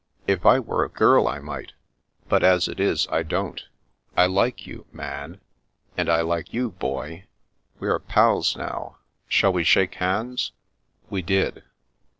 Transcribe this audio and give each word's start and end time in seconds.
If 0.25 0.47
I 0.47 0.57
were 0.59 0.83
a 0.83 0.89
girl 0.89 1.27
I 1.27 1.37
might, 1.37 1.73
but 2.27 2.43
as 2.43 2.67
it 2.67 2.79
is, 2.79 3.07
I 3.11 3.21
don't. 3.21 3.61
I 4.17 4.25
like 4.25 4.65
you— 4.65 4.87
Man."" 4.91 5.41
And 5.95 6.09
I 6.09 6.21
like 6.21 6.51
you. 6.51 6.71
Boy. 6.71 7.25
We 7.79 7.87
are 7.87 7.99
pals 7.99 8.57
now. 8.57 8.97
Shall 9.29 9.53
we 9.53 9.63
shake 9.63 9.93
hands?" 9.93 10.53
We 11.11 11.21
did. 11.21 11.65